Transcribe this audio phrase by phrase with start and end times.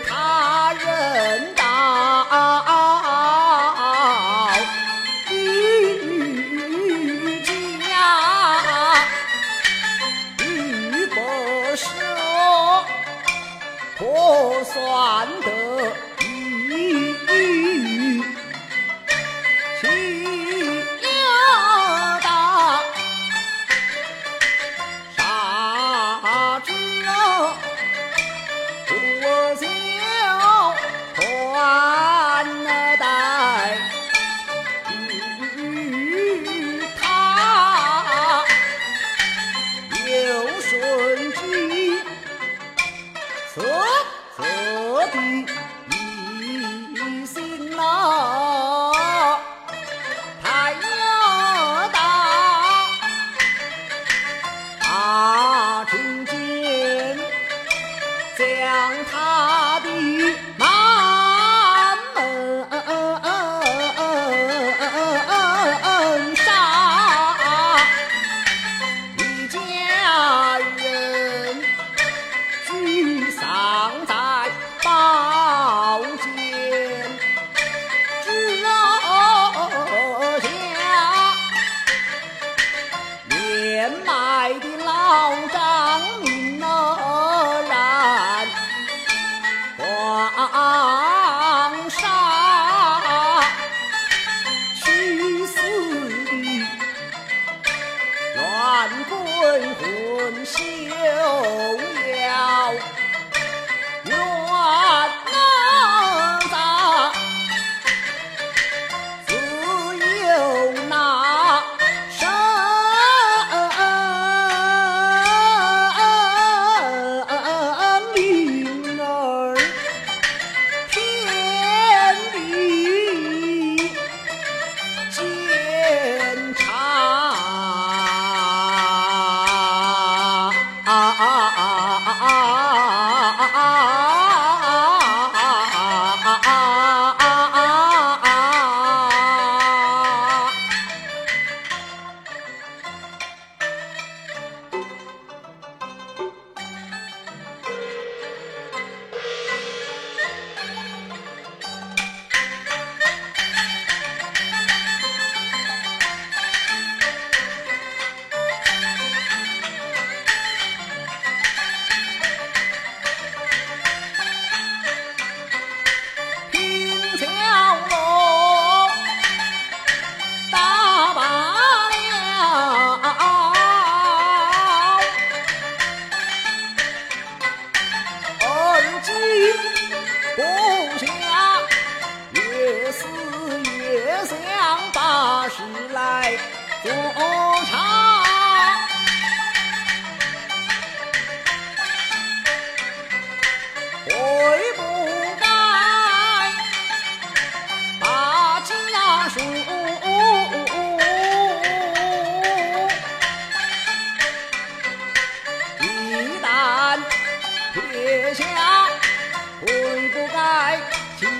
[0.00, 0.37] 看。
[58.38, 59.67] 将他
[99.48, 100.62] 阵魂逍
[102.14, 102.74] 遥，
[104.04, 105.07] 愿。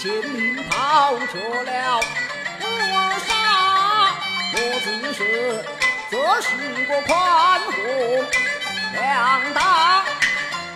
[0.00, 2.00] 前领跑去了
[2.58, 2.64] 我
[3.28, 3.30] 杀，
[4.54, 5.18] 我只是
[6.10, 6.48] 这是
[6.86, 7.12] 个宽
[7.60, 7.70] 宏
[8.94, 9.04] 量
[9.52, 10.02] 大，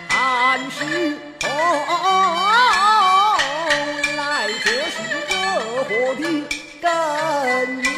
[0.07, 0.15] 但
[0.69, 0.77] 是
[1.41, 1.49] 哦,
[4.15, 4.21] 来
[4.63, 4.95] 这是
[5.27, 5.33] 惹
[5.85, 5.89] 祸
[6.21, 6.21] 的
[6.79, 6.85] 根
[7.81, 7.89] 源。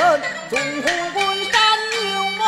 [0.00, 0.08] 纵
[0.48, 1.52] 总护官牛
[2.08, 2.42] 有我。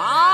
[0.00, 0.29] Bye.